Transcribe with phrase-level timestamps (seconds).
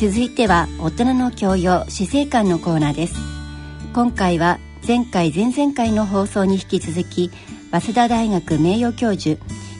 [0.00, 3.16] 続いては大人の教養死生観のコーナーです。
[3.92, 7.30] 今回は前回前々回の放送に引き続き
[7.70, 9.38] 早稲田大学名誉教授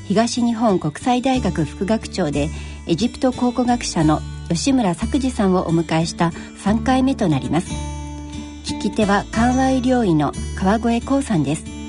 [0.09, 2.51] 東日本国際大学副学長で
[2.87, 4.21] エジプト考古学者の
[4.51, 6.33] 吉村作治さんをお迎えした
[6.65, 7.73] 3回目となります。
[8.65, 11.80] 聞き手は緩和医療医の川越光さんです。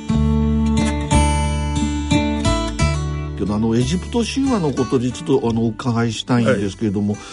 [3.41, 7.23] けどあのエジプト神話のことでちょっとあのお伺いしたいんですけれども、はい、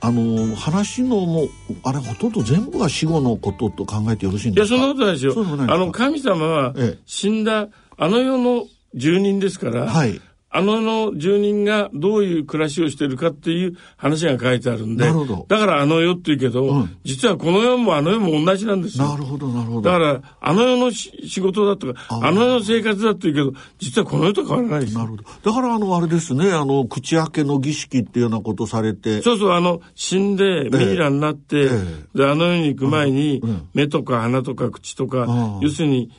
[0.00, 1.48] あの話のも
[1.82, 4.76] あれほとんど全部が死後のことと考えてよろしいんですか？
[4.76, 5.34] いやそんなことないですよ。
[5.72, 6.74] あの神様は
[7.04, 7.68] 死んだ
[7.98, 10.20] あの世の住人ですから、はい、
[10.56, 15.04] あのの住人がどういう暮らしをしてるかっていう話が書いてあるんで、
[15.48, 19.06] だからあの世って言うけど、うん、実はこの世もあの世も同じなんですよ。
[19.06, 19.82] なるほど、なるほど。
[19.82, 24.94] だから、あの世の仕事だとか、あの世の生活だって言うけど、実はこの世と変わらないです。
[24.94, 25.24] なるほど。
[25.24, 29.20] だからあの、あれですね、あの、口開けの儀式っていうようなことされて。
[29.20, 31.68] そうそう、あの、死んでミイラになって、え
[32.14, 33.42] えで、あの世に行く前に、
[33.74, 36.10] 目とか鼻とか口とか、要するに、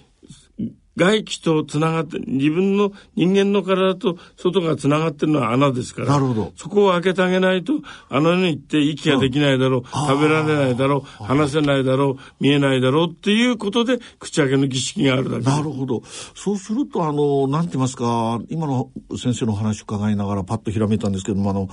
[0.98, 6.08] 外気とつながって、自分の人間の体と外がつながってるのは穴ですから。
[6.08, 6.54] なるほど。
[6.56, 7.74] そこを開けてあげないと、
[8.10, 16.02] 穴に行って息ができないだろう、食べられないだろう、話せないだろう、見えないだろうっていうことで、口開けの儀式があるだけなるほど。
[16.34, 21.70] そうすると、あの、なんて言いますか、今の先生の話を伺いながらパッとひらめいたんですけども、あの、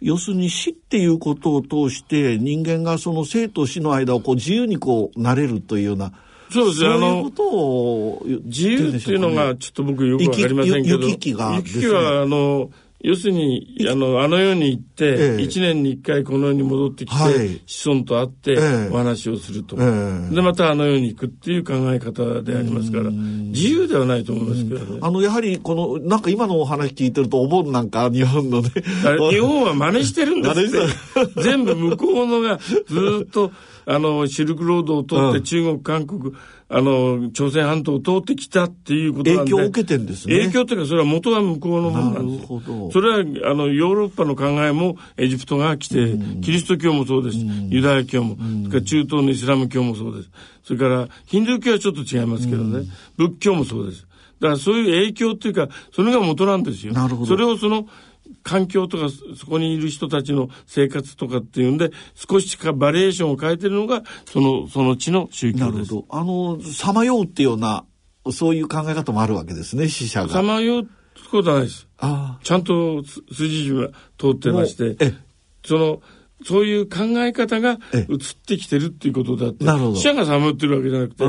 [0.00, 6.12] 要するに死っていうことを通して人間がその生と死の間をこう自由にこうなれるというような
[6.50, 6.88] そうですね。
[6.88, 7.24] あの、
[8.44, 10.98] 自由っていうのがちょっと僕よくわかりませんけど。
[10.98, 12.70] 行き来が、行き来は、あの、
[13.06, 18.58] 要するに、あの、あの世に行って、一、年に一回この世に戻ってきて、子孫と会って、
[18.90, 24.98] お話をすると、で、またあの世に行くっていう考え方でありますから、自由ではないと思いますけどね。
[25.00, 28.70] あの、やはり、この、なんか今のお話聞いてると、お盆なんか、日本のね。
[29.30, 31.42] 日本は真似してるんですって。
[31.42, 33.52] 全部向こうのが、ずっと、
[33.86, 36.32] あの、シルクロードを通って、中国、韓国、
[36.68, 39.52] あの、朝鮮半島を通ってきたっていうことなんで。
[39.52, 40.36] 影響を受けてんですね。
[40.38, 42.36] 影響っていうか、それは元は向こうのものなんです。
[42.36, 42.90] なるほど。
[42.90, 47.38] それは、あの、ヨーロッパの考えもエジプトが来て、うん、キリスト教もそうです。
[47.38, 50.30] うん、ユダヤ教も、うん、それから中東のイスラム教もそうです。
[50.64, 52.84] それから、ヒンドゥー教はちょっと違いますけどね。
[53.16, 54.06] 仏教もそうです。
[54.40, 56.92] だからそういう影響っていうか、それが元なんですよ。
[56.92, 57.26] なるほど。
[57.26, 57.86] それをその、
[58.42, 65.60] 環境とかそこにいる人たちの生活とかっていうんで少しかバリエーションを変えてるのがそのその地の宗教です。
[65.60, 66.04] なるほど。
[66.10, 67.84] あのさまようっていうような
[68.30, 70.28] そういう考え方もあるわけですね死者が。
[70.28, 70.88] さまよう
[71.30, 71.86] ことはないです。
[71.98, 73.88] あちゃんと筋順は
[74.18, 75.14] 通ってまして
[75.64, 76.02] その
[76.44, 77.78] そういう考え方が移っ
[78.46, 81.24] てきてるっていうことだって死者がさまよってるわけじゃなくて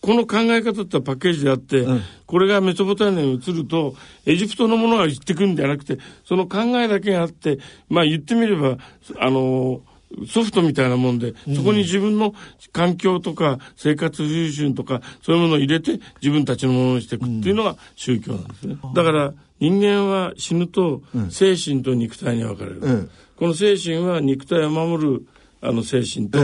[0.00, 7.58] この考え方ってパッケージであって、うん、これがメソポタミアに移ると、エジプトのものが言ってくるんじゃなくて、その考えだけがあって、
[7.88, 8.78] まあ言ってみれば、
[9.18, 9.80] あの、
[10.28, 12.34] ソフトみたいなもんで、そこに自分の
[12.72, 18.76] 環境とか生活風習とか、そういうものを入れて自分たちのものにしていくっていうのが宗教なんですね。
[18.94, 22.80] だから人間は死ぬと精神と肉体に分かれる。
[22.80, 25.26] うん、この精神は肉体を守る
[25.60, 26.38] あの精神と、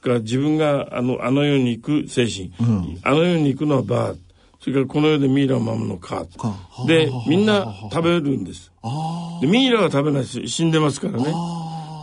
[0.00, 4.18] から自分があのあの世に行く精神、うん、あの世に行くのはバー。
[4.60, 6.26] それからこの世でミイラを守るのか。
[6.86, 8.72] でみんな食べるんです。
[9.40, 11.32] でミイラは食べないし死んでますからね。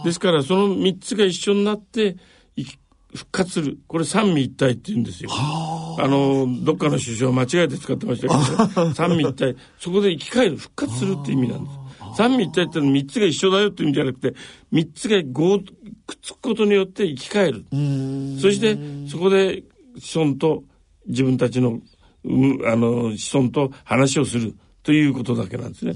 [0.05, 2.15] ですからその3つが一緒になって
[3.13, 3.77] 復活する。
[3.87, 5.29] これ三位一体って言うんですよ。
[5.33, 6.07] あ。
[6.07, 8.93] のどっかの首相間違えて使ってましたけど。
[8.93, 9.55] 三位一体。
[9.77, 10.57] そこで生き返る。
[10.57, 11.77] 復活するって意味なんです。
[12.15, 14.33] 三位一体ってのは3つが一緒だよって意味じゃなくて
[14.71, 15.17] 3つが
[16.07, 17.65] くっつくことによって生き返る。
[18.39, 18.77] そして
[19.09, 19.63] そこで
[19.97, 20.63] 子孫と
[21.07, 21.79] 自分たちの,、
[22.23, 24.55] うん、あの子孫と話をする。
[24.85, 25.93] ということだけなんですね。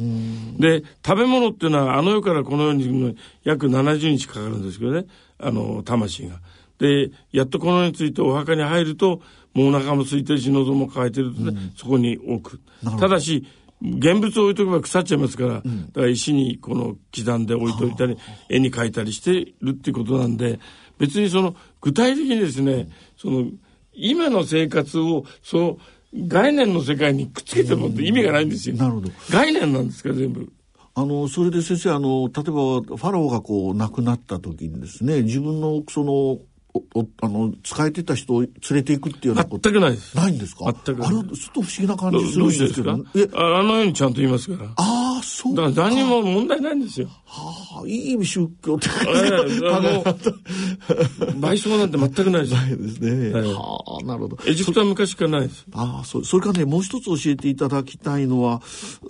[0.57, 5.05] で食べ物っていうのはあの世からこの世に約70日かかるんですけどね。
[5.37, 6.39] あの魂が。
[6.79, 9.21] でやっとこの世についてお墓に入ると
[9.53, 12.59] もうお腹も空いてるし喉も渇いてるとね、そこに置く。
[12.99, 13.45] ただし
[13.81, 18.17] 現物を置いとけば腐っちゃいますから、うん、だから石にこの刻んで置いといたり、
[18.49, 20.59] 絵に描いたりしてるっていうことなんで、
[20.97, 23.45] 別にその具体的にですね、その
[23.93, 25.77] 今の生活をその
[26.13, 28.75] 概念の世界にくっつけてもって意味がないんですよ。
[28.75, 29.09] なるほど。
[29.29, 30.51] 概念なんですか全部。
[30.95, 36.39] あのそれで先生あの例えばファラオがこう亡くなった時にですね自分のその
[36.73, 40.65] おあの使えてた人を連れていくっていうようなこと全くないですないんですか？
[40.85, 47.07] 全くあれちょっと不思議な感じするんですけどえあのようにちゃんと言いますからあああ、そうだから何も問題ないんですよ。
[47.25, 49.05] はあ、いい意味宗教って感
[49.49, 49.69] じで。
[49.69, 50.03] あの、
[51.39, 52.53] 賠償なんて全くないです。
[52.53, 53.31] ないですね。
[53.31, 54.37] はい、はあ、なるほど。
[54.47, 55.65] エジプトは昔からないです。
[55.73, 56.25] ああ、そう。
[56.25, 58.61] それからね、もう一つ教えていただきたいのは、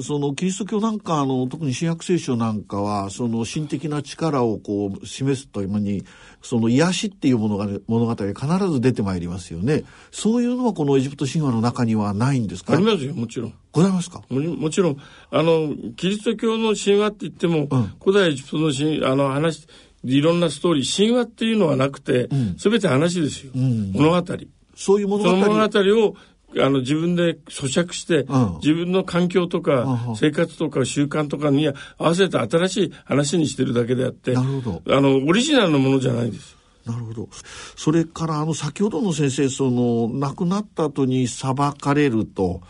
[0.01, 6.03] そのキリスト教なんか、あの、特に新約聖書なんかは、その神的な力をこう、示すというに、
[6.41, 9.83] その癒しっていうものが、ね、物語が必ず出てまいりますよね。
[10.11, 12.73] そういうのはこのエジプト神話の中にはないんですか？
[12.73, 13.53] ありますよ、もちろん。
[13.71, 14.21] ございますか？
[14.29, 14.97] ももちろん、
[15.31, 19.67] あの、キリスト教の神話って言っても、うん、古代エジプトの神あの話、
[20.03, 24.37] いろんなストーリー、神話っていうのはなくて、す、べ、ん、て話ですよ、うん、物語。
[24.75, 25.35] そういう物語。
[25.35, 26.15] 物語を
[26.57, 36.57] あの自分で咀嚼して、うん、自分の環境とか、生活とか習慣とかに合わせた新しい話にしてるだけであって、なるほどあのオリジナルのものじゃないです。
[36.85, 37.29] なるほど。
[37.75, 42.61] それから、あの、先ほどの先生、その、亡くなった後に裁かれると、はい、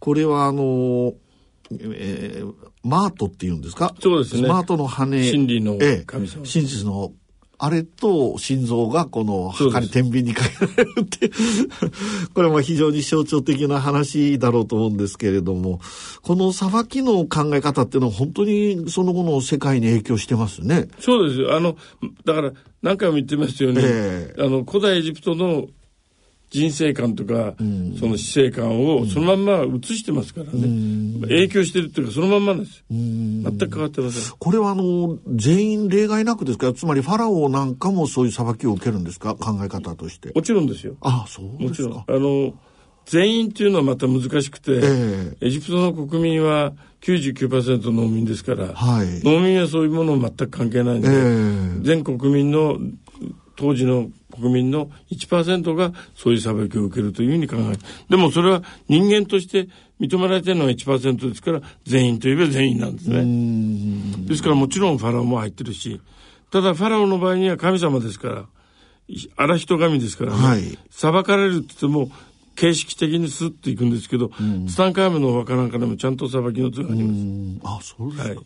[0.00, 1.12] これは、あの、
[1.70, 2.52] えー、
[2.82, 3.94] マートっていうんですか？
[4.00, 4.48] そうですね。
[4.48, 5.22] マートの羽。
[5.22, 6.40] 真理の神様。
[6.40, 7.12] ええ、真実の
[7.64, 11.30] あれと心臓がこの墓に天秤にかけられるって
[12.34, 15.80] これも非常に象徴的な話だろうと思うんですけれども、
[16.22, 20.88] この裁きの考え方っていうのは本当にその後の世界に影響してますね。
[20.98, 21.56] そうですよ。
[21.56, 21.76] あの、
[22.24, 23.80] だから何回も言ってますよね。
[23.84, 25.68] えー、あの、古代エジプトの
[26.52, 34.36] 人生観とか、うん、その死生観をそのまんま移してますからね、うん、影響してるっていうかそのまんまです、うん、全く変わってません。
[34.38, 36.72] これはあの全員例外なくですか？
[36.74, 39.34] つまりファラオなんかもそういう裁きを受けるんですか？
[39.34, 40.30] 考え方として。
[40.34, 40.96] もちろんですよ。
[41.00, 41.98] ああそうもちろん。
[41.98, 42.52] あの
[43.06, 52.78] 全員っていうのはまた難しくて、えー、エジプトの国民は99%農民ですから、はい、農民はそういうもの全く関係ないんで、えー、全国民の
[53.56, 57.78] 当時の国民の1%がそういう裁きを受けるというふうに考える。
[58.08, 59.68] でもそれは人間として
[60.00, 64.26] 認められてるのは1%ですから、全員といえば全員なんですね。
[64.26, 66.00] ですからもちろんファラオも入ってるし、
[66.50, 68.44] ただファラオの場合には神様ですから、
[69.36, 72.10] 荒人神ですからね、はい、裁かれるって言っても、
[72.54, 77.78] 形式的にスッといくんですけど、うん、ツタンカーメンのお墓なんかでもちゃんと裁きの図があります。
[77.78, 78.28] あ、そうですか。
[78.28, 78.38] はい、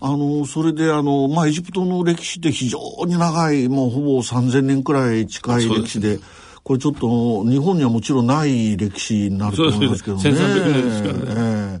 [0.00, 6.18] あの、それであの、まあ、エジプトの歴史って非常に長い、もうほぼ3000年くらい近い歴史で、
[6.66, 10.22] これちょっと日本にはもちろんない歴史になると思いますけどね。
[10.22, 11.20] 1300年ですからね。
[11.28, 11.80] え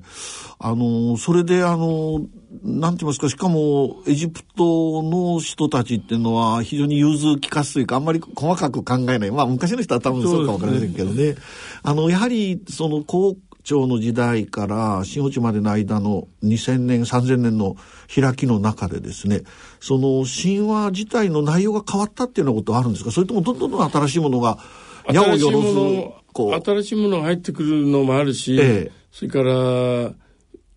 [0.58, 2.26] あの、それであの、
[2.62, 9.30] なんて言いますか、しかも、エジプトの人たちっていうのは、非常に融通きかすというか、あんまり細かく考えない。
[9.30, 11.32] まあ、昔の人は多分そうかもわかりませんけどね。
[11.32, 11.36] ね
[11.82, 13.36] あの、やはり、その、皇
[13.66, 17.76] 朝の時代から新落ちまでの間の2000年、3000年の
[18.14, 19.42] 開きの中でですね、
[19.80, 23.10] その神話自体の内容が変わったっていうようなことはあるんですか？
[23.10, 24.58] それともどんどんどん新しいものが、
[25.12, 25.74] 矢をよろず、
[26.32, 26.64] こう。
[26.64, 30.14] 新しいものが入ってくるのもあるし、ええ、それから、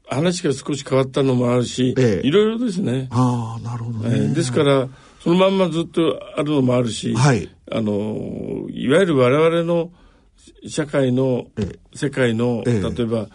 [0.09, 3.07] 話が少し変わったのもあるし、ええ、いろいろですね。
[3.11, 4.89] ああ、なるほどね、えー、ですから、
[5.23, 9.91] そのまんまずっとあるのもあるし、はい、あの、いわゆる我々の
[10.67, 13.27] 社会の、ええ、世界の、例えば、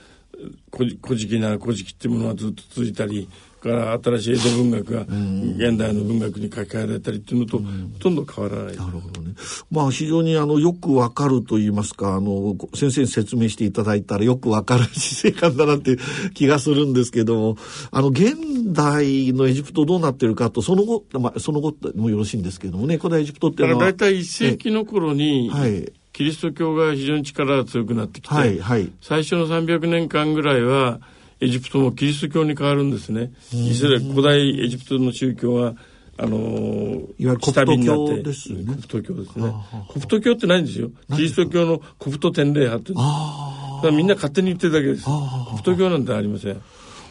[0.70, 3.28] 古事記なら古事記っていうものがずっと続いたり、
[3.64, 7.64] から新しい江戸文学が現代の文学に書き換えられたりっていうのと、ほ
[7.98, 8.76] とんど変わらない。
[8.76, 9.34] なるほどね。
[9.70, 15.96] まあ非常にあのよくわかると言いますか、あの先生に説明していただいたらよくわかる死生観だなって
[16.34, 17.56] 気がするんですけども、
[17.90, 23.84] あの現代のエジプトどうなってるかと、その後、まあその後もよろしいんですけどもね、古代エジプトっていうのは。
[23.84, 25.90] 大体1世紀の頃に、はい。
[26.12, 31.00] キリスト教が非常に力が強くなってきて、はいはい、最初の300年間ぐらいは
[31.40, 33.32] エジプトもキリスト教に変わるんですね。
[33.52, 35.74] イスラエル古代エジプトの宗教は
[36.16, 38.64] あのー、いわゆるコプト教ですね。
[38.66, 39.52] コプト教ですね。
[39.88, 40.90] コプト教ってないんですよ。
[41.14, 45.04] キリスト教のコプト天礼派ってだからみんな勝手に言ってるだけです。
[45.04, 46.60] コプト教なんてありません。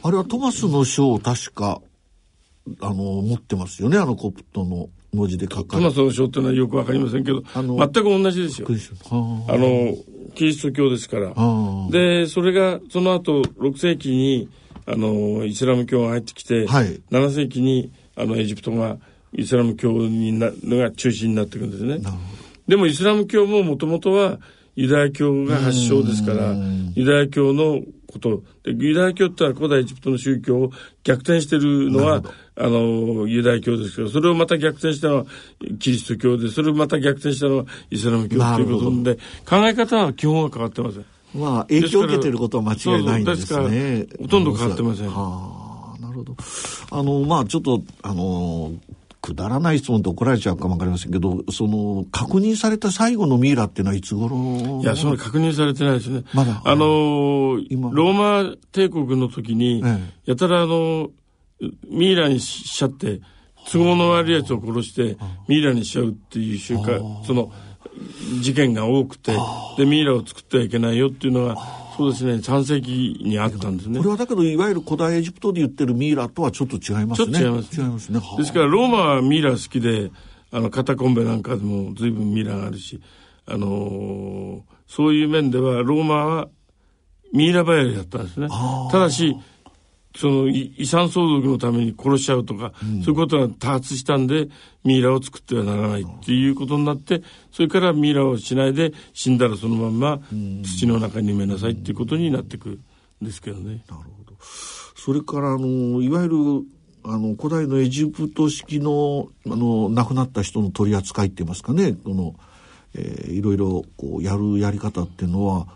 [0.06, 1.82] あれはトマスの書を確か、
[2.82, 8.68] あの、持ってますよね、あのコプトの文字で書かれトマスの書っていうのはよくわかりませんけど、あの全く同じですよ。
[8.70, 8.74] あ
[9.58, 9.96] の、
[10.34, 11.34] キリスト教ですから。
[11.90, 14.50] で、それが、その後、6世紀に、
[14.86, 18.98] あの、イスラム教が入ってきて、はい、7世紀に、あの、エジプトが、
[19.36, 22.00] イスラム教になのが中心になっていくんですね。
[22.68, 24.40] でも、イスラム教ももともとは、
[24.75, 26.56] ユダヤ教が発祥ですから、
[26.96, 28.44] ユダヤ教のこと。
[28.63, 30.72] で、ユダヤ教ってのは古代エジプトの宗教を
[31.04, 32.24] 逆転してるのは、
[32.55, 35.25] あの、ユダヤ教ですけど、それをまた逆転したのは
[35.79, 39.15] キリスト教で、それをまた逆転したのはイスラム教ということで、
[39.48, 41.05] 考え方は基本は変わってません。
[41.33, 44.05] まあ、影響を受けてることは間違いないんですね。
[44.19, 45.07] ほとんど変わってません。
[45.07, 46.36] はあ、なるほど。
[46.91, 48.74] あの、まあ、ちょっと、あの、
[49.19, 54.81] くだらない質問って怒られちゃうかもわかりませんけど、その、確認された最後のミイラっていうのはいつ頃？
[54.83, 56.24] いや、それ確認されてないですね。
[56.33, 56.62] まだ。
[56.63, 58.13] あのロー
[58.50, 61.10] マ帝国の時に、ええ、やたらあの、
[61.89, 63.22] ミイラにしちゃって、
[63.72, 65.17] 都合の悪いやつを殺して、
[65.48, 67.51] ミイラにしちゃうっていう習慣、その、
[68.41, 69.34] 事件が多くて、
[69.77, 71.55] で、ミイラを作ってはいけないよっていうのが、
[71.96, 74.00] そうですね、3世紀にあったんですね。
[74.00, 77.27] これはだけど、いわゆる古代エジプトで言ってるミイラとはちょっと違いますね。
[77.27, 77.82] ちょっと違います。
[77.82, 78.22] 違いますね。
[78.38, 80.12] ですから、ローマはミイラ好きで、
[80.51, 83.00] あの、カタコンベなんかでも随分ミイラがあるし、
[83.46, 86.50] あのー、そういう面では、ローマは
[87.34, 88.48] ミイラバヤりだったんですね。
[88.91, 89.36] ただし、
[90.15, 94.48] その遺産相続のために殺しちゃうとか、うん、そういうことが多発したんで、
[94.84, 100.20] ミイラを作ってはならないっていうことになって、それからミイラをしないで死んだらそのまんま
[100.63, 102.79] 土の中に埋めなさいっていうことになってくる
[103.24, 103.84] んですけどね。
[103.89, 104.36] なるほど。
[104.96, 106.38] それからあのいわゆる
[107.05, 112.36] あの古代のエジプト式のあの亡くなった人の取り扱いって言いますかね、この、
[112.93, 115.67] えー、いろいろこうやるやり方っていうのは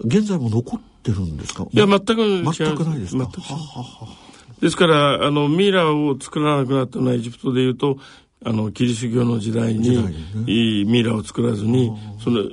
[0.00, 1.66] 現在も残ってるんですか？
[1.70, 3.28] いや、全く違全くないですか？
[4.60, 7.98] ですから、あの、ミイラを作らなくなったのはエジプトでいうと、
[8.44, 10.12] あの、キリスト教の時代に、ね、
[10.44, 12.44] ミイラを作らずに、その、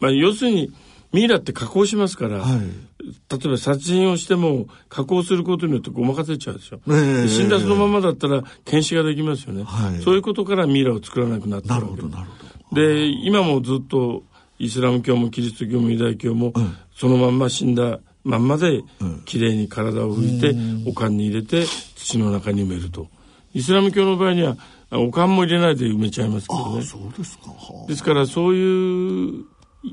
[0.00, 0.72] まあ、要するに、
[1.12, 6.80] ミイラって加工しますから、はい、例えば殺人をしても加工することによってごまかせちゃうでしょ。
[6.86, 12.80] えー、死んだそのままだったら検視ができますよね、はい、そういうことからミイラを作らなくなったなるほど、なるほど。
[12.80, 14.22] で、今もずっと
[14.60, 16.52] イスラム教もキリスト教もユダヤ教も、
[16.94, 18.82] そのまんま死んだまんまで、
[19.24, 20.54] きれいに体を拭いて、
[20.88, 21.64] お棺に入れて、
[21.96, 23.08] 土の中に埋めると。
[23.54, 24.56] イスラム教の場合には、
[24.92, 26.82] お棺も入れないで埋めちゃいますけどね。
[26.82, 27.44] そうですか。
[27.88, 29.44] ですから、そういう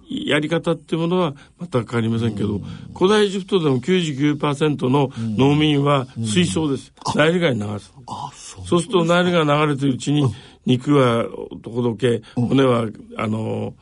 [0.09, 2.59] やり方っていうものは全く変わりませんけど、
[2.93, 6.91] 古代エジプトでも99%の農民は水槽です。
[7.15, 7.93] ナイル川に流す。
[8.65, 10.27] そうするとナイル川流れてるうちに、
[10.65, 11.25] 肉は
[11.63, 13.74] ほどけ、骨は、あの、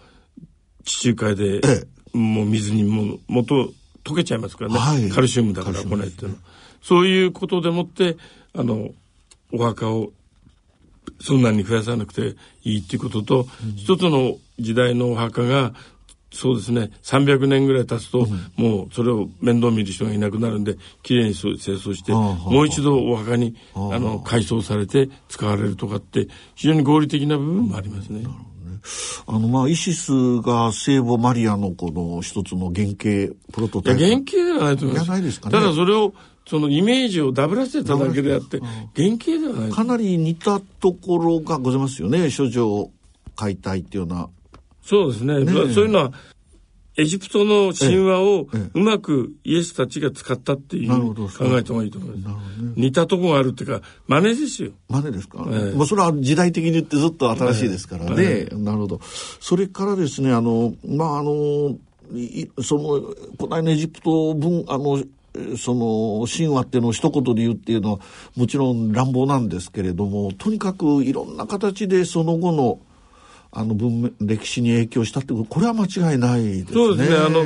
[0.85, 1.61] 地中海で、
[2.13, 3.73] もう水にも元
[4.03, 6.35] 溶けちゃいますからね、はい、カルシウムだから骨っていうの。
[6.35, 6.41] は。
[6.81, 8.15] そういうことでもって、
[8.53, 8.91] あの、
[9.51, 10.11] お墓を
[11.19, 15.73] そんなに増やさなくていいっていうことと、うん、一つの時代のお墓が、
[16.31, 28.25] そうですね、300年ぐらい経つと、うん、もうそれを面倒見る人がいなくなるんで、きれいに清掃して、もう一度お墓に、あの、改装されて使われるとかって、非常に合理的な部分もありますね。
[29.27, 34.03] あの、まあ、イシスが聖母マリアのこの一つの原型、プロトタイプ。
[34.03, 35.05] 原型ではないと思います。
[35.05, 35.51] じゃないですかね。
[35.51, 36.13] ただそれを、
[36.47, 38.59] そのイメージをダブらせただけであって、
[38.95, 39.71] 原型ではない。
[39.71, 42.29] かなり似たところがございますよね。
[42.35, 42.89] 処女
[43.35, 44.29] 解体っていうような。
[44.83, 45.43] そうですね。
[45.43, 46.11] ねそういうのは、
[46.97, 52.61] エジプトの神話をうまくイエスたちが使ったっていう考えた方がいいと思います。
[52.61, 54.71] ね、似たとこがあるっていうか、真似ですよ。
[54.89, 58.15] 真似ですか、ええ、まあそれは時代的に言ってずっと新しいですからね。
[58.17, 59.01] ええ、なるほど。
[59.39, 61.77] それからですね、あの、まああの、
[62.63, 63.01] その
[63.37, 65.03] 古代のエジプト文、あの、
[65.57, 67.99] その神話っていうのを一言で言うっていうのは
[68.35, 72.79] もちろん乱暴なんですけれどもとにかくいろんな形でその後の
[73.55, 76.73] あの文明歴史に影響したってことこれは間違いないですね。
[76.73, 77.15] そうですね。
[77.15, 77.45] あの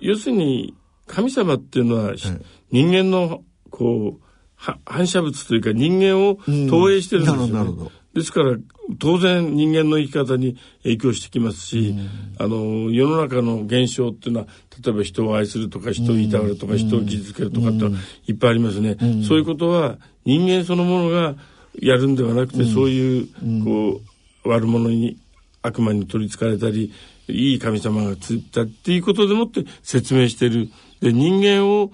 [0.00, 0.74] 要するに
[1.06, 2.14] 神様っていうのは、
[2.72, 4.24] 人間のこう
[4.84, 6.36] 反射物というか人間を
[6.68, 8.56] 投影してるんですよ、ね、なるほどですから
[8.98, 11.94] 当然人間の生き方に影響してきますし、
[12.38, 14.46] あの世の中の現象っていうのは
[14.84, 17.84] 例えば人を愛するとか人をいたわるとか、人を傷つけるとかって
[18.30, 18.96] いっぱいありますね、
[19.26, 21.34] そういうことは人間そのものが
[21.80, 23.28] やるんではなくて、そういう
[23.64, 24.00] こ
[24.44, 25.18] う悪者に
[25.64, 26.92] 悪魔に取りつかれたり、
[27.26, 30.68] いい神様がついたっていうことでもって説明してる。
[31.00, 31.90] で、人間を、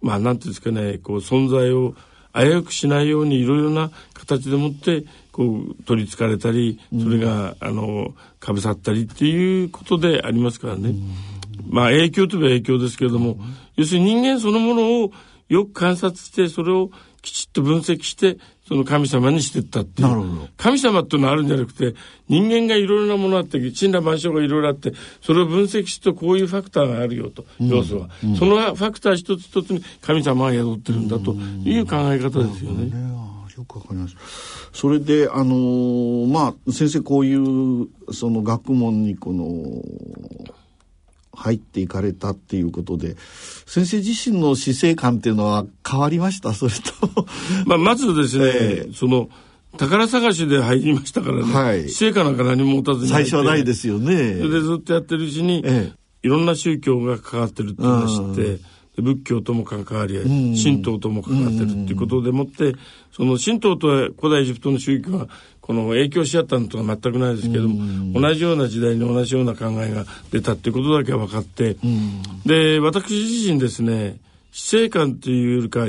[0.00, 1.94] まあ、なんていうんですかね、こう、存在を
[2.32, 10.94] 危うくしないようにいろいろな形でもって、こう、取りつかれたり、それが、あの、かぶさったりっていうことでありますからね。
[11.68, 13.38] まあ、影響といえば影響ですけれども、
[13.74, 15.12] 要するに人間そのものを
[15.48, 16.90] よく観察して、それを
[17.22, 20.48] きちっと分析して、その神様にしてったっていう。
[20.58, 21.94] 神様っていうのはあるんじゃなくて、
[22.28, 28.10] 人間がいろいろなものあって、神羅万象がいろいろあって、それを分析してこういうファクターがあるよと、要素は。
[28.22, 32.92] うんうん、そのファクター一つ一つに神様が宿ってるんだという考え方ですよね。
[33.56, 34.16] よくわかります。
[34.72, 39.48] それで、あのー、まあ、先生こういう、その学問にこの、
[41.38, 43.16] 入っていかれたっていうことで
[43.66, 46.52] 先生自身の死生観っていうのは変わりました？
[46.52, 47.26] それと
[47.64, 49.28] まあまずですね、えー、その
[49.76, 54.34] 宝探しで入りましたからね、はい、死生観なんか何も持たずに最初はないですよね。
[54.36, 55.92] それでずっとやってるうちに、えー、
[56.22, 60.24] いろんな宗教が関わってるっていうのを知って仏教とも関わり合い、
[60.60, 62.74] 神道とも関わってるっていうことでもって、
[63.12, 65.28] その神道と古代エジプトの宗教は、
[65.68, 71.76] この影響し合ったのとは全くないですけども、同じような時代に同じような考えが出たっていうことだけは分かって、
[72.46, 74.18] で、私自身ですね、
[74.50, 75.86] 死生観っていうよりか、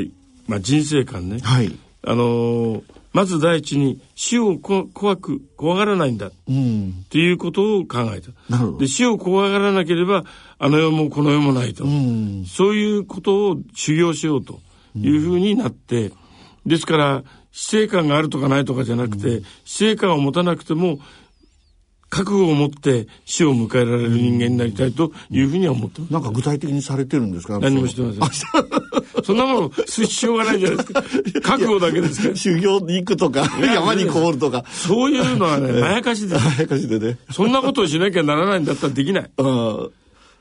[0.47, 1.39] まあ、人生観ね。
[1.39, 1.73] はい。
[2.03, 2.83] あのー、
[3.13, 6.29] まず第一に死を怖く、怖がらないんだ。
[6.49, 7.03] うん。
[7.05, 8.31] っていうことを考えた。
[8.49, 8.77] なるほど。
[8.79, 10.25] で、死を怖がらなければ、
[10.57, 11.85] あの世もこの世もないと。
[11.85, 12.43] うん。
[12.45, 14.59] そういうことを修行しようと
[14.97, 16.11] いうふうになって、
[16.65, 20.99] ですから、死生観があるとかないとかじゃなくて、死生観を持たなくても、
[22.11, 26.13] 覚悟を持って死を迎えられる人間になりたいというふうには思ってます。
[26.13, 27.59] なんか具体的にされてるんですか？
[27.59, 29.23] 何もしてません。
[29.23, 31.03] そんなもの、推しようがないじゃないですか。
[31.43, 32.35] 覚悟だけですから。
[32.35, 34.65] 修行に行くとか、山にこもるとか。
[34.71, 36.43] そういうのはね、まやかしです。
[36.43, 37.17] ま やかしでね。
[37.29, 39.29] そんなことをしなきゃならないんだったらできない。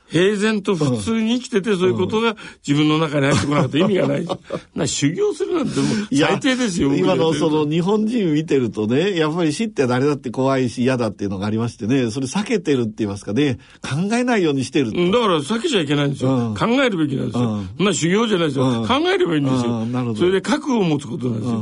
[0.09, 2.35] 平然と普通に生きてて、そういうことが
[2.67, 4.27] 自分の中に入ってこなかった意味がない。
[4.75, 6.95] な修行するなんてもう最低ですよ。
[6.95, 14.91] 今のその日本人見てるとね、やっぱり死って誰だって怖いし嫌だっていうのがありましてね、それ避けてるって言いますかね、考えないようにしてる。
[14.91, 16.35] だから避けちゃいけないんですよ。
[16.35, 17.63] うん、考えるべきなんですよ。
[17.77, 19.85] うん、な修行じゃないですよ、うん、考えればいいんですよ。
[19.85, 20.19] なるほど。
[20.19, 21.59] それで覚悟を持つことなんですよ。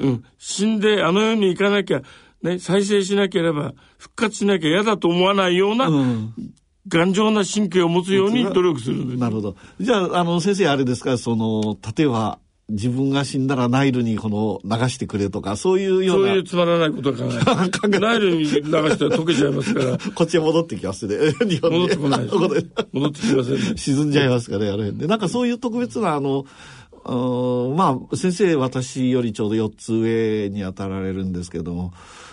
[0.00, 0.24] うん。
[0.38, 2.02] 死んであの世に行かなきゃ、
[2.42, 5.88] ね、再生しなければ、復活しなきゃ嫌だと思わないような、
[6.88, 9.20] 頑丈な神経を持つように努力するんです。
[9.20, 9.56] なるほど。
[9.80, 12.38] じゃあ、あの、先生あれですか、その、例えば、
[12.70, 16.28] 自分が死んだらナイルにこの流してくれとか、そういうような。
[16.28, 17.24] そういうつまらないことは考
[17.92, 19.98] え ナイルに流したら溶けちゃいますから。
[20.14, 21.16] こっちへ戻ってきますね。
[21.46, 23.60] 日本戻ってこない戻ってきませんね。
[23.76, 24.92] 沈んじゃいますかね、あれ。
[24.92, 26.44] で、なんかそういう特別な、あの、
[27.76, 31.92] まあ、先生、私よりちょうど4つ上に当たられるんですけども、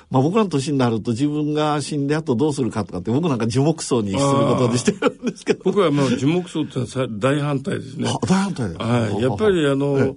[0.10, 5.62] まあ僕らの年になると自分が死んであとどうするかとかって僕なんか樹木葬にすることにしてるんですけど。
[5.66, 8.10] 僕はまあ樹木葬ってのは大反対ですね。
[8.28, 9.22] 大反対はい。
[9.22, 10.16] やっぱりあの、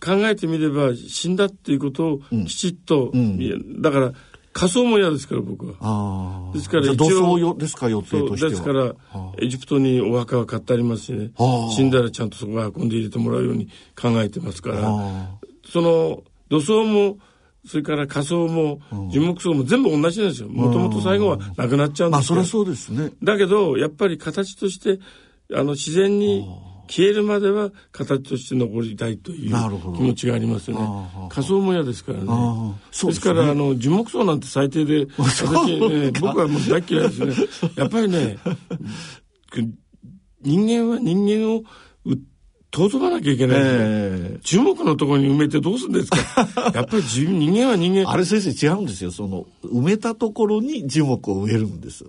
[0.00, 4.12] 考えてみれば死んだっていうことをきちっと、うん、だから
[4.52, 6.50] 仮装も嫌ですから僕は。
[6.54, 7.38] ですから一応。
[7.38, 8.94] 土ですか予定としてですから、
[9.38, 11.30] エジプトにお墓は買ってありますしね。
[11.74, 13.68] 死んだらちゃんとそこへ運んで入れてもらうように
[14.00, 14.80] 考えてますから、
[15.70, 17.18] その土葬も
[17.64, 20.48] それから仮想も樹木葬も全部同じなんですよ。
[20.48, 22.18] もともと最後はなくなっちゃうんですよ。
[22.18, 23.12] まあそりゃそうですね。
[23.22, 24.98] だけど、やっぱり形として、
[25.54, 26.44] あの自然に
[26.88, 29.50] 消えるまでは形として残りたいという
[29.96, 31.28] 気持ちがありますよね。
[31.30, 32.24] 仮想も嫌ですからね。
[32.24, 32.30] で
[32.92, 37.34] すですから、あの、樹木葬なんて最低で、 私、ね、僕はもう大嫌いですね。
[37.76, 38.38] やっぱりね、
[40.42, 41.62] 人間は人間を
[42.74, 46.18] 尊ばなきゃいけないですえー、樹木のところに埋めてどうするんですか？
[46.74, 48.10] やっぱり人間は人間。
[48.10, 49.10] あれ先生違うんですよ。
[49.10, 52.06] その、埋めたところに樹木を植えるんです。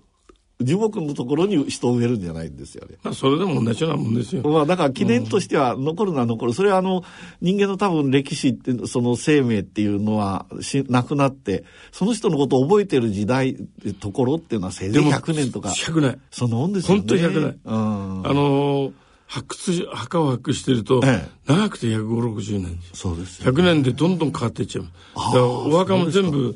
[0.61, 2.95] 樹木のところに人を植えるんじゃないんですよね。
[3.03, 4.43] まあ、それでも同じようなもんですよ。
[4.43, 6.53] まあ、だから記念としては残るのは残る。
[6.53, 7.03] それはあの、
[7.41, 13.57] 人間の多分歴史って、その生命っていうのはしなくなって、その人のことを覚えてる時代、
[13.99, 15.69] ところっていうのはせいぜい100年とか。
[15.69, 16.21] 100年。
[16.31, 16.99] そんなもんですよね。
[17.01, 17.59] 本当に100年。
[17.65, 18.27] うん。
[18.27, 18.91] あのー
[19.33, 23.49] 発掘、墓を発掘してると、ええ、長くて1 5 60年そうです、ね。
[23.49, 24.85] 100年でどんどん変わっていっちゃう。
[24.85, 26.55] だからお墓も全部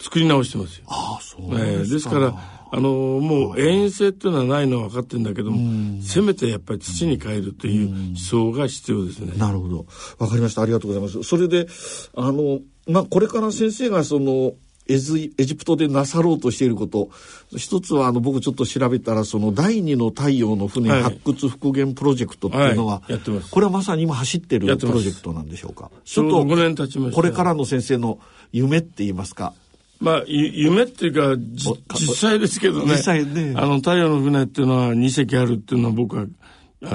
[0.00, 0.86] 作り直してますよ。
[0.88, 1.66] ああ、そうですか。
[1.66, 2.34] えー、ですから、
[2.72, 9.34] あのもう永遠性っていうのはないのは分かってるんだけども、せめてやっぱり土に変えるという思想が必要ですね。
[9.36, 9.84] なるほど。
[10.18, 10.62] わかりました。
[10.62, 11.22] ありがとうございます。
[11.22, 11.66] それで、
[12.14, 14.54] あの、まあ、これから先生がその、
[14.88, 17.10] エジエジプトでなさろうとしていること。
[17.56, 23.12] 一つはあの僕ちょっと調べたらその第二の太陽の船発掘復元プロジェクトっていうのは、はい。
[23.12, 25.90] はい、これはまさに今走ってるプロジェクトなんでしょうか？
[26.04, 27.16] ちょっと5年経ちました。
[27.16, 28.18] これからの先生の
[28.52, 29.54] 夢って言いますか？
[29.98, 32.92] まあ、夢っていうか、実際ですけどね。
[32.92, 33.54] 実際ね。
[33.56, 36.26] あの、太陽の船っていうのは2隻あるっていうのは僕は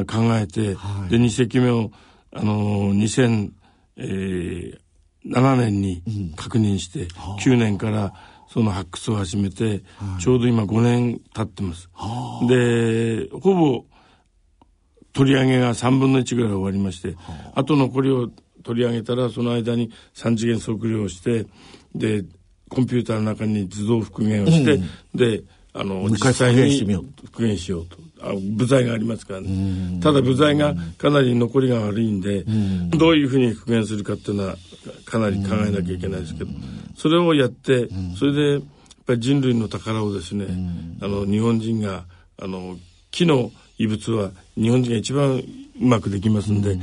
[0.06, 1.92] 考えて、はい、で、2隻目を、
[2.32, 3.52] あの、2000、
[3.98, 4.80] えー、
[5.26, 6.04] 7年に
[6.36, 8.14] 確認して、うん、9年から
[8.52, 9.82] その発掘を始めて、
[10.20, 11.90] ちょうど今5年経ってます。
[12.50, 13.86] で、ほぼ
[15.14, 17.16] 取り上げが3分の1ぐらい終わりまして、
[17.56, 17.64] あ。
[17.64, 18.30] と残りを
[18.64, 21.46] 取り上げたら、その間に3次元測量をして、
[21.96, 22.26] で、
[22.70, 24.84] コンピューターの中に図像復元をして、うん、
[25.16, 26.80] で、あの、実際に
[27.26, 27.98] 復元しようと。
[28.24, 30.00] あ部材がありますからね。
[30.02, 32.44] ただ部材がかなり残りが悪いんで、
[32.90, 34.56] どういうふうに復元するかっていうのは
[35.06, 36.52] かなり考えなきゃいけないですけど、
[36.96, 38.62] それをやって、それで、やっ
[39.06, 40.46] ぱり人類の宝をですね、
[41.02, 42.06] あの、日本人が、
[42.40, 42.78] あの、
[43.12, 45.44] 木の遺物は日本人が一番う
[45.80, 46.78] まくできますんで、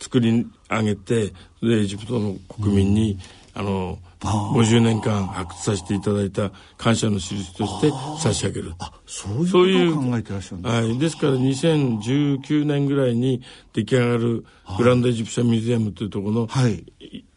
[0.00, 1.32] 作り上げて、
[1.62, 3.18] で、エジプトの国民に、
[3.54, 8.74] あの、50年間発掘させていただいた感謝の印として差し上げる。
[8.78, 10.98] あそういうことを考えてらっしゃるんですか、はい。
[10.98, 14.44] ですから2019年ぐらいに出来上がる
[14.78, 16.84] グランドエジプシャンミュージアムというところの、はい、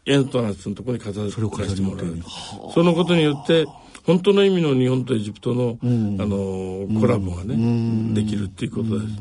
[0.06, 2.06] エントランスのところに飾らせてもらう。
[2.72, 3.66] そのことによって、
[4.04, 9.12] 本当の意味の日本とエジプトの、うん、あのコラボがね、うん、できるっていうことです。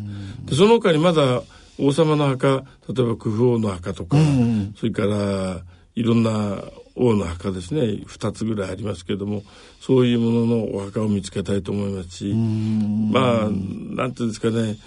[0.45, 1.43] でその他にまだ
[1.77, 5.61] 王様の墓例えばクフ王の墓とか、うん、それから
[5.95, 6.63] いろんな
[6.99, 7.81] 王の墓ですね。
[7.81, 9.43] 2つぐらいありますけれども
[9.79, 13.49] そういうもののお墓を見つけたいと思いますしまあ
[13.95, 14.77] なんていうんですかね。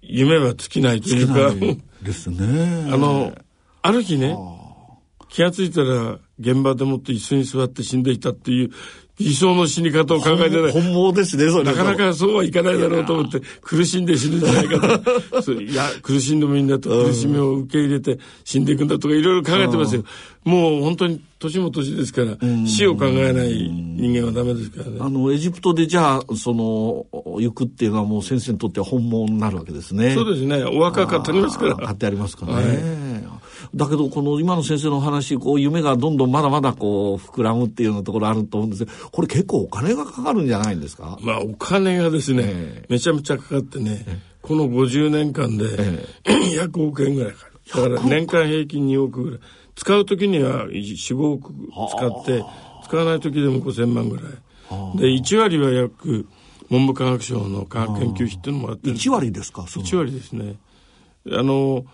[0.00, 1.52] 夢は尽きないというか
[2.02, 2.88] ですね。
[2.92, 3.34] あの
[3.82, 4.36] ある日ね
[5.28, 8.70] 気が付いたら現場でもって椅子に座って死んでいたっていう
[9.18, 10.72] 理想の死に方を考えてない。
[10.72, 11.64] 本望ですね、それ。
[11.64, 14.98] なかなかそうはいかないだろうと思って、苦しんで死ぬんじゃないか
[15.40, 15.52] と。
[15.54, 20.02] いや、苦しんでもいいんだと、苦しみを受け入れて死んでいくんだとか、いろいろ考えてますよ。
[20.44, 24.96] もう本当に年も年ですから、死を考えない人間はダメですからね。
[25.00, 27.06] あの、エジプトでじゃあ、その、
[27.40, 30.12] 行くっていうのはもう先生にとっては本望になるわけですね。
[30.12, 30.64] そうですね。
[30.64, 31.76] お墓買ってありますから。
[31.76, 32.66] 買ってありますからね。
[32.66, 41.18] はいだけど、この今の先生の話、こう、夢がどんどんまだまだこう、膨らむっていうようなところあると思うんですけど、これ結構お金がかかるんじゃないんですか？
[41.22, 47.94] まあ、お金がですね、えー、めちゃめちゃかかってね、えー、この50年間で、えー、 100億円ぐらいかかる。
[47.94, 49.40] だから年間平均2億ぐらい。
[49.76, 51.52] 使う時には4、5億
[51.90, 52.44] 使って、
[52.84, 54.24] 使わない時でも5000万ぐらい。
[54.98, 56.26] で、1割は約、
[56.70, 58.96] 文部科学省の科学研究費っていうのもらってる。
[58.96, 60.56] 1割ですか ?1 割ですね。
[61.30, 61.84] あの、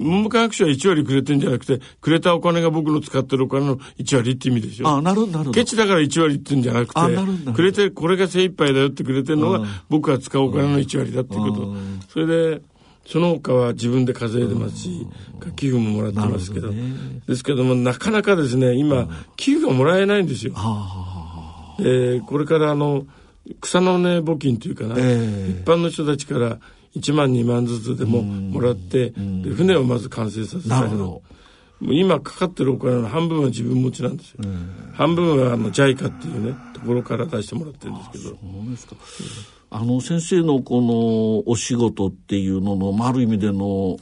[0.00, 4.88] 文部科学省は1割くれてんじゃなくて、くれたお金が僕の使ってるお金の1割って意味でしょ。
[4.88, 5.50] あなるほど、なるほど。
[5.52, 11.74] ケチだから1割って言うんじゃなくて、あなくれて、これが精一杯だよってくれてるのが、僕が使うお金の1割だっていうこと。
[12.08, 12.62] それで、
[13.06, 15.06] その他は自分で稼いでますし、
[15.56, 16.68] 寄付ももらってますけど。
[16.68, 20.54] ね、ですけども、なかなかですね、今、寄付がもらえないんですよ。
[21.78, 23.06] で、これからあの、
[23.60, 26.58] 草の根募金というかな、えー、一般の人たちから、
[26.96, 31.22] 1万2万ずつでももらって、で船をまず完成させたいの。
[31.82, 34.40] 今かかってるお金の半分は自分持ちなんですよ。
[34.92, 38.24] 半分はあの JICA っていうね、ところから出してもらってるんですけど。
[38.24, 38.96] そうですか。
[39.70, 43.98] あの先生のこのお仕事っていうのの、まあ、ある意味での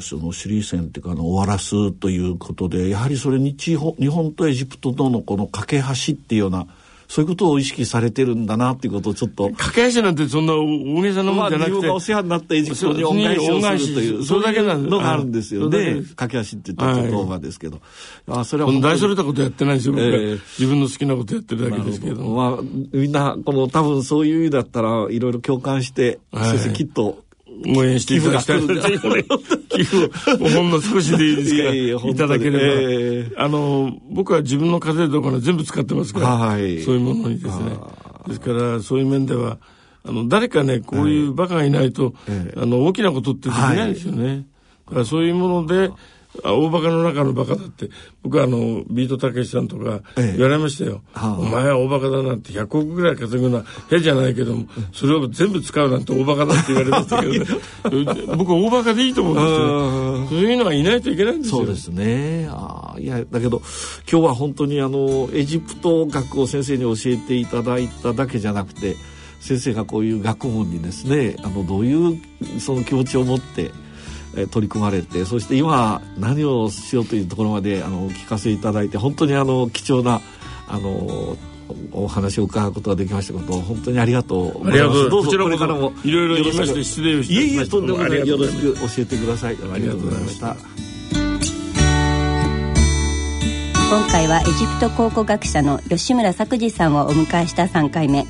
[0.00, 6.66] そのシリーセンっていうかの終わらすということでやはりそれ日本日本とエジプトとのこの架け橋っていうような
[7.08, 9.50] そういうことを意識されてるんだなっていうことをちょっと。
[9.50, 11.86] 駆け足なんてそんな大げさなもんじゃなくて。
[11.86, 16.02] まあ、お世話になったエジプトに恩返しをするという、それだけのがあるんですよね。
[16.16, 17.80] 駆け足って言った言葉ですけど。
[18.28, 22.24] あそれは大それたことやってないですよ、えー、自分の好きなことやってるだけですけど。
[22.24, 27.25] まあ、みんな、この多分そういう意味だったら、いろいろ共感して、先生きっと
[27.64, 28.60] 応援していただきたい。
[29.68, 33.42] 寄付をほんの少しでいいですから、いただければ。
[33.42, 37.76] あの、僕は自分の稼いだお金全部使ってますから、はい、そういうものにですね。
[38.28, 39.58] ですから、そういう面では、
[40.04, 42.14] あの、誰かね、こういうバカがいないと、
[42.56, 44.46] あの、大きなことってできないですよね。
[44.86, 45.90] だからそういうもので、
[46.44, 47.88] 大バカの中のバカだって、
[48.22, 51.02] 僕はあの、ビートたけしさんとか言われましたよ。
[51.16, 60.40] ええ、お前は大バカだなんて100億ぐらい稼ぐのは変じゃないけども、それを全部使うなんて大バカだって言われましたけど、ね、僕は大バカでいいと思うんですよ。
[60.40, 61.58] そういうのはいないといけないんですよ。
[61.58, 62.48] そうですね。
[62.50, 63.62] あいや、だけど、
[64.10, 68.96] 今日は本当にあの、エジプト学を先生に教えていただいただけじゃなくて、
[69.40, 72.20] 先生がこういう学問にですね、あの、どういう
[72.58, 73.70] その気持ちを持って、
[74.50, 80.20] 取り組まれてそして今何をしようというところまであのお聞かせいただいて本当にあの貴重な
[80.68, 81.36] あの
[81.92, 85.10] お話を伺うことができましたこと本当にありがとうございます。
[85.10, 88.28] どうぞこれからもいろいろ言いまして失礼をしていえいえとんでもない。
[88.28, 89.56] よろしく教えてください。
[89.56, 90.56] ありがとうございました。
[93.88, 98.26] 今回はエジプト考古学者の吉村作治さんをお迎えした3回目。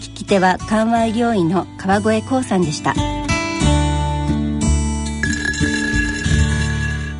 [0.00, 3.13] 聞き手は緩和医療院の川越光さんでした。